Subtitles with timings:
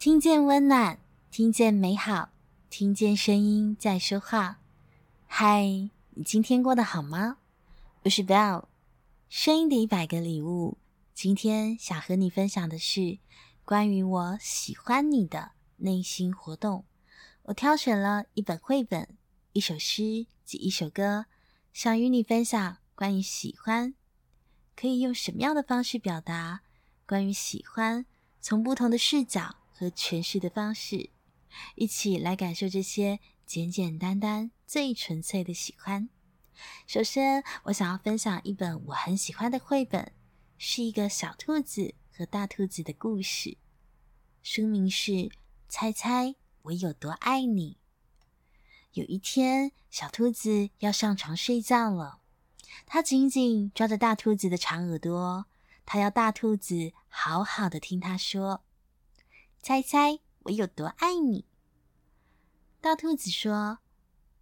[0.00, 0.98] 听见温暖，
[1.30, 2.30] 听见美好，
[2.70, 4.58] 听见声音在说话。
[5.26, 5.62] 嗨，
[6.12, 7.36] 你今天过得好吗？
[8.04, 8.64] 我是 Bell，
[9.28, 10.78] 声音的一百个礼物。
[11.12, 13.18] 今天想和你分享的是
[13.62, 16.86] 关于我喜欢你的内心活动。
[17.42, 19.06] 我挑选了一本绘本、
[19.52, 21.26] 一首诗及一首歌，
[21.74, 23.92] 想与你分享关于喜欢，
[24.74, 26.62] 可以用什么样的方式表达？
[27.06, 28.06] 关于喜欢，
[28.40, 29.56] 从不同的视角。
[29.80, 31.08] 和诠释的方式，
[31.74, 36.10] 一起来感受这些简简单单、最纯粹的喜欢。
[36.86, 40.12] 首先，我想要分享一本我很喜欢的绘本，
[40.58, 43.56] 是一个小兔子和大兔子的故事。
[44.42, 45.12] 书名是
[45.66, 47.78] 《猜猜我有多爱你》。
[48.92, 52.20] 有一天，小兔子要上床睡觉了，
[52.84, 55.46] 它紧紧抓着大兔子的长耳朵，
[55.86, 58.62] 它要大兔子好好的听它说。
[59.62, 61.44] 猜猜我有多爱你？
[62.80, 63.80] 大兔子说：“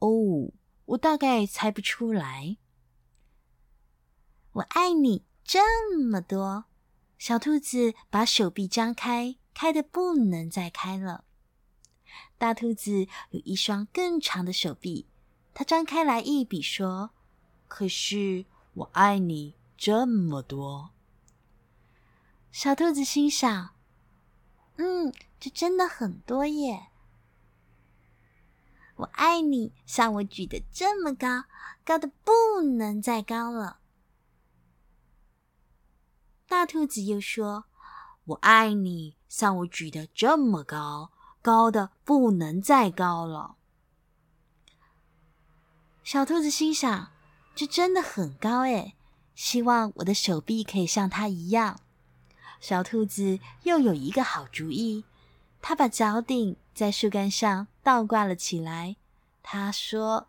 [0.00, 0.52] 哦，
[0.84, 2.58] 我大概猜不出来。”
[4.52, 6.66] 我爱你这么多。
[7.18, 11.24] 小兔子把手臂张开，开得不能再开了。
[12.36, 15.06] 大兔子有一双更长的手臂，
[15.54, 17.12] 它张开来一比说
[17.68, 20.90] ：“可是我爱你这么多。”
[22.52, 23.75] 小兔子心想。
[24.76, 26.88] 嗯，这真的很多耶！
[28.96, 31.44] 我爱你，像我举得这么高，
[31.84, 33.78] 高的不能再高了。
[36.48, 37.64] 大兔子又说
[38.24, 41.10] ：“我爱你，像我举得这么高，
[41.42, 43.56] 高的不能再高了。”
[46.04, 47.10] 小兔子心想
[47.54, 48.94] ：“这真的很高诶，
[49.34, 51.80] 希望我的手臂可以像它一样。”
[52.60, 55.04] 小兔子又有一个好主意，
[55.62, 58.96] 它把脚顶在树干上倒挂了起来。
[59.42, 60.28] 它说：“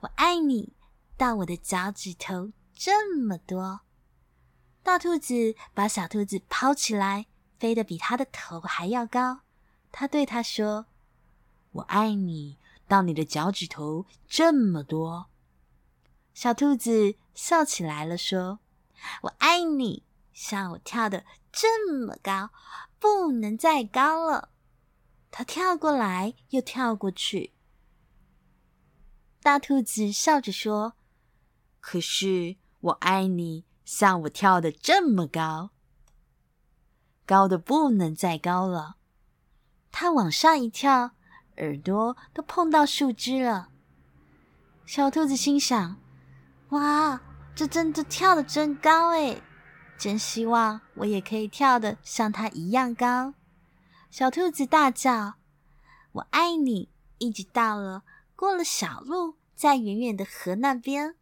[0.00, 0.72] 我爱你，
[1.16, 3.80] 到我的脚趾头这么多。”
[4.84, 7.26] 大兔子把小兔子抛起来，
[7.58, 9.40] 飞得比它的头还要高。
[9.90, 10.86] 它对它说
[11.72, 15.26] ：“我爱你，到你的脚趾头这么多。”
[16.32, 18.60] 小兔子笑起来了，说
[19.22, 21.24] ：“我爱你。”像我跳的
[21.58, 22.50] 这么高，
[22.98, 24.50] 不能再高了。
[25.30, 27.54] 它跳过来又跳过去。
[29.42, 30.96] 大兔子笑着说
[31.80, 35.70] ：“可是我爱你，像我跳得这么高，
[37.24, 38.96] 高得不能再高了。”
[39.90, 41.12] 它往上一跳，
[41.56, 43.70] 耳朵都碰到树枝了。
[44.84, 45.96] 小兔子心想
[46.68, 47.18] ：“哇，
[47.54, 49.42] 这真的跳得真高诶！”
[49.98, 53.34] 真希望我也可以跳得像它一样高。
[54.10, 55.34] 小兔子大叫
[56.12, 58.04] ：“我爱你！”一直到了
[58.34, 61.16] 过了小路，在远远的河那边。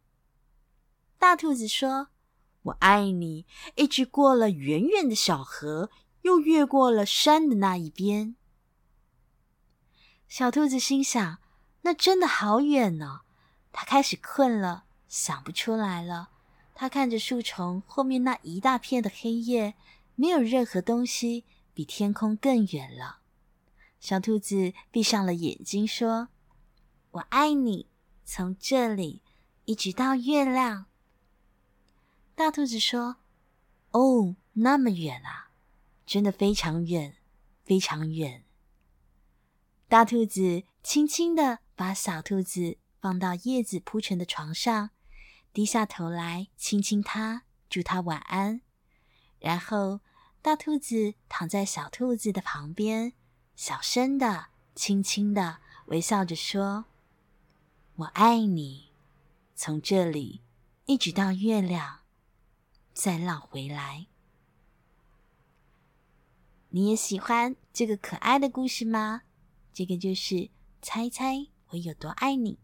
[1.17, 2.09] 大兔子说
[2.63, 5.89] ：“我爱你！”一直过了远远的小河，
[6.23, 8.35] 又越过了山的那一边。
[10.27, 11.37] 小兔子心想
[11.83, 13.21] ：“那真的好远呢。”
[13.71, 16.29] 它开始困了，想不出来了。
[16.77, 19.75] 他看着树丛后面那一大片的黑夜，
[20.15, 23.21] 没有任何东西比天空更远了。
[24.01, 26.27] 小兔子闭上了眼睛，说
[27.11, 27.87] ：“我爱你，
[28.25, 29.23] 从这里
[29.63, 30.87] 一直到月亮。”
[32.35, 33.15] 大兔子说
[33.91, 35.51] ：“哦，那么远啊，
[36.05, 37.15] 真的非常远，
[37.63, 38.43] 非常远。”
[39.87, 44.89] 大兔子轻轻的把小兔子放到叶子铺成的床上。
[45.55, 48.59] 低下头来亲亲它，祝它晚安。
[49.39, 50.01] 然后，
[50.41, 53.13] 大兔子躺在小兔子的旁边，
[53.55, 56.87] 小声的、轻轻的微笑着说
[57.95, 58.91] ：“我爱你，
[59.55, 60.41] 从这里
[60.87, 62.01] 一直到月亮，
[62.93, 64.07] 再绕回来。”
[66.71, 69.21] 你也喜欢这个可爱的故事吗？
[69.71, 70.49] 这个就是
[70.81, 72.59] 猜猜我有多爱你。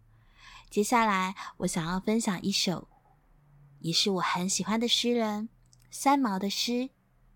[0.72, 2.88] 接下来，我想要分享一首，
[3.80, 5.50] 也是我很喜欢的诗人
[5.90, 6.92] 三毛的诗。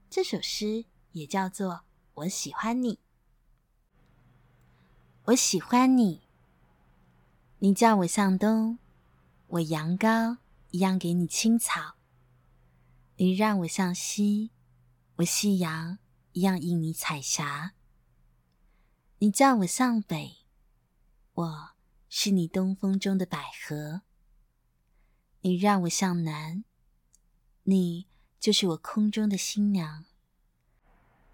[0.10, 1.74] 这首诗也叫做
[2.14, 2.94] 《我喜欢你》。
[5.26, 6.22] 我喜欢你，
[7.60, 8.80] 你叫我向东，
[9.48, 10.38] 我羊羔
[10.72, 11.96] 一样给你青草；
[13.18, 14.52] 你让我向西，
[15.18, 15.98] 我夕阳
[16.32, 17.72] 一样映你彩霞；
[19.18, 20.38] 你叫我向北，
[21.34, 21.75] 我。
[22.18, 24.02] 是你东风中的百合，
[25.42, 26.64] 你让我向南，
[27.64, 28.08] 你
[28.40, 30.06] 就是我空中的新娘。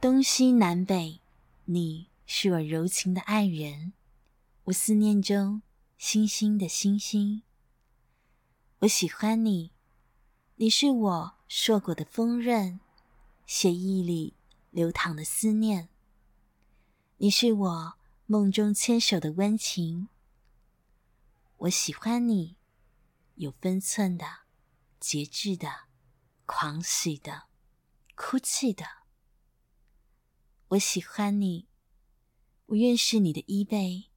[0.02, 1.22] 东西南北，
[1.66, 3.94] 你是我柔情的爱人，
[4.64, 5.62] 我思念中
[6.00, 7.44] 星星的星星。
[8.80, 9.70] 我喜欢你，
[10.56, 12.80] 你是我硕果的丰润，
[13.46, 14.34] 血液里
[14.72, 15.90] 流淌的思念。
[17.18, 17.94] 你是我
[18.26, 20.08] 梦中牵手的温情。
[21.62, 22.58] 我喜欢你，
[23.36, 24.26] 有分寸的、
[25.00, 25.82] 节制的、
[26.48, 27.44] 狂喜的、
[28.16, 28.84] 哭泣的。
[30.70, 31.68] 我喜欢你，
[32.66, 34.10] 我愿是你的衣被，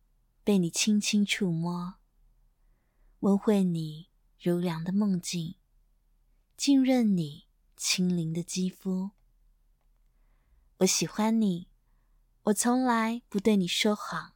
[0.43, 1.97] 被你轻轻触摸，
[3.21, 4.09] 温会你
[4.39, 5.57] 柔凉的梦境，
[6.57, 7.47] 浸润你
[7.77, 9.11] 轻灵的肌肤。
[10.79, 11.69] 我喜欢你，
[12.45, 14.35] 我从来不对你说谎。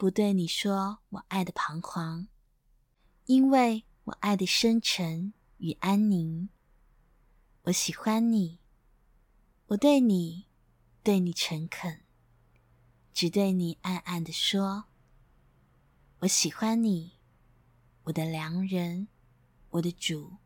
[0.00, 2.26] 不对你说我爱的彷徨，
[3.26, 6.48] 因为我爱的深沉与安宁。
[7.64, 8.60] 我喜欢你，
[9.66, 10.46] 我对你，
[11.02, 12.00] 对你诚恳，
[13.12, 14.84] 只对你暗暗的说。
[16.20, 17.18] 我喜欢你，
[18.04, 19.06] 我的良人，
[19.68, 20.38] 我的主，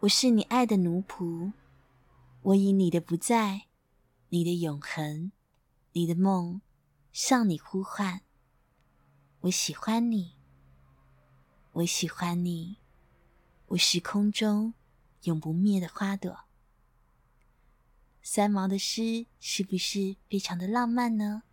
[0.00, 1.54] 我是你爱的奴仆。
[2.42, 3.68] 我以你的不在，
[4.28, 5.32] 你的永恒，
[5.92, 6.60] 你的梦，
[7.10, 8.20] 向你呼唤。
[9.42, 10.34] 我喜欢你，
[11.72, 12.76] 我喜欢你，
[13.68, 14.74] 我是空中
[15.22, 16.40] 永不灭的花朵。
[18.20, 21.44] 三毛的诗是不是非常的浪漫呢？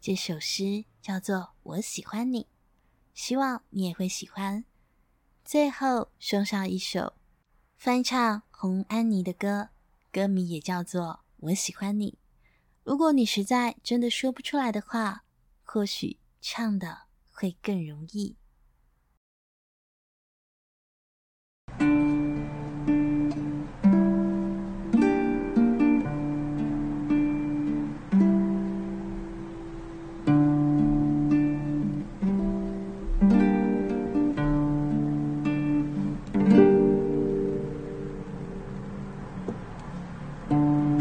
[0.00, 2.42] 这首诗叫做《我喜欢你》，
[3.14, 4.64] 希望你也会喜欢。
[5.44, 7.12] 最后送上一首
[7.76, 9.68] 翻唱洪安妮的歌，
[10.10, 11.04] 歌名也叫做
[11.36, 12.18] 《我喜欢你》。
[12.82, 15.22] 如果你实在真的说不出来的话，
[15.62, 17.11] 或许唱的。
[17.42, 18.36] 会更容易。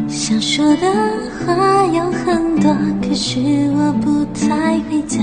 [0.09, 0.91] 想说的
[1.45, 3.39] 话有很多，可是
[3.75, 5.21] 我不太会讲。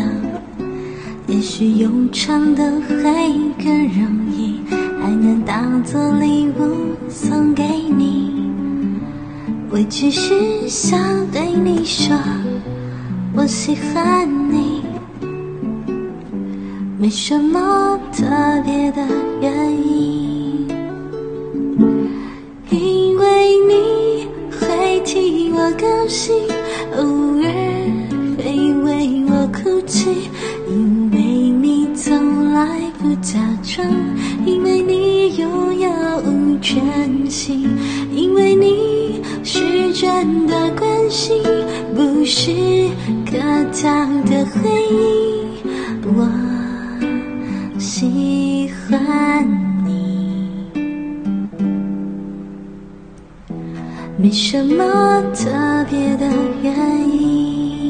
[1.28, 2.96] 也许用唱的会
[3.62, 4.60] 更容易，
[4.98, 8.32] 还能当作礼物送给你。
[9.70, 10.98] 我只是想
[11.30, 12.16] 对你说，
[13.36, 14.80] 我喜欢你，
[16.98, 18.24] 没什么特
[18.64, 19.06] 别的
[19.42, 20.66] 原因，
[22.70, 26.34] 因为你会替我高兴，
[26.96, 27.04] 偶
[27.42, 27.52] 尔
[28.38, 30.27] 会为我哭泣。
[33.16, 33.86] 假装，
[34.46, 35.88] 因为你拥有
[36.60, 37.68] 全心，
[38.12, 41.42] 因为你是真的关心，
[41.94, 42.52] 不是
[43.26, 43.38] 客
[43.72, 45.48] 套的回应。
[46.16, 46.26] 我
[47.78, 49.46] 喜欢
[49.84, 50.70] 你，
[54.16, 56.26] 没什么特别的
[56.62, 56.74] 原
[57.10, 57.87] 因。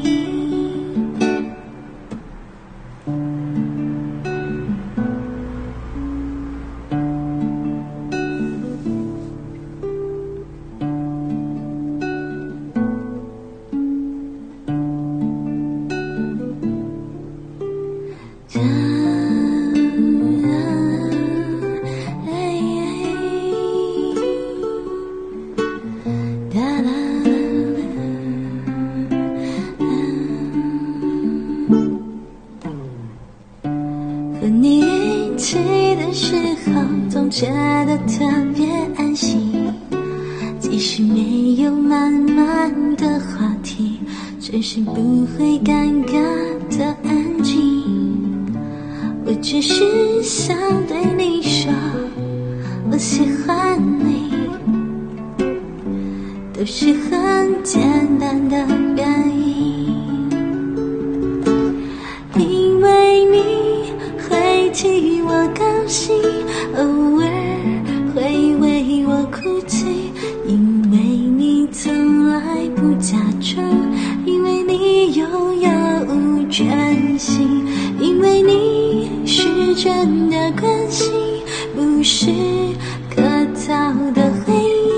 [36.09, 36.35] 的时
[36.65, 37.45] 候总觉
[37.85, 38.25] 得特
[38.57, 39.53] 别安心，
[40.59, 44.01] 即使没有满满的话题，
[44.41, 46.13] 只是不会尴尬
[46.79, 47.85] 的安静。
[49.27, 51.71] 我只是想对你说，
[52.91, 54.33] 我喜欢你，
[56.55, 57.83] 都是很简
[58.19, 58.57] 单的
[58.97, 59.38] 原因，
[65.89, 66.15] 心
[66.77, 67.27] 偶尔
[68.15, 69.87] 会为我哭泣，
[70.47, 73.65] 因为你从来不假装，
[74.27, 75.27] 因为你拥
[75.61, 75.71] 有
[76.51, 77.67] 真心，
[77.99, 81.11] 因为你是真的关心，
[81.75, 82.31] 不是
[83.09, 83.23] 客
[83.55, 84.95] 套的回应。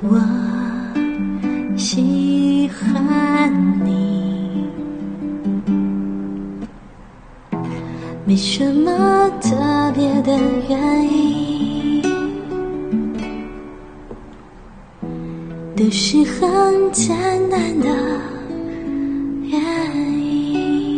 [0.00, 0.18] 我
[1.76, 3.52] 喜欢
[3.84, 4.64] 你，
[8.24, 8.90] 没什么。
[10.22, 10.32] 的
[10.68, 12.02] 原因
[15.76, 17.16] 都是很简
[17.50, 17.88] 单的
[19.42, 19.60] 原
[20.20, 20.92] 因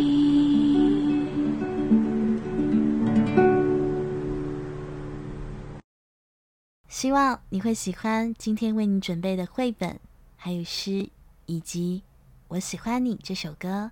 [6.87, 9.99] 希望你会喜欢今天为你准备的绘本
[10.35, 11.09] 还有诗
[11.47, 12.03] 以及
[12.49, 13.91] 我喜欢你这首歌。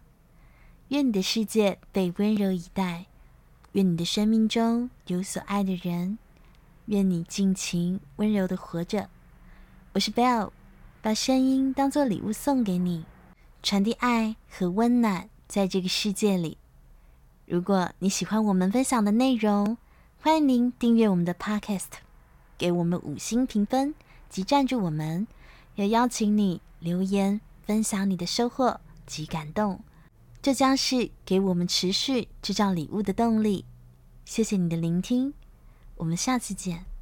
[0.89, 3.12] 愿你的世界被温柔以待。
[3.73, 6.19] 愿你的生命中有所爱的人，
[6.85, 9.09] 愿你尽情温柔的活着。
[9.93, 10.51] 我是 Bell，
[11.01, 13.03] 把声音当作礼物送给你，
[13.63, 16.59] 传递爱和温暖在这个世界里。
[17.47, 19.75] 如果你喜欢我们分享的内容，
[20.21, 21.93] 欢迎您订阅我们的 Podcast，
[22.59, 23.95] 给我们五星评分
[24.29, 25.25] 及赞助我们。
[25.73, 29.83] 也邀请你留言分享你的收获及感动，
[30.43, 33.63] 这将是给我们持续制造礼物的动力。
[34.25, 35.33] 谢谢你的聆听，
[35.95, 36.92] 我们下次见。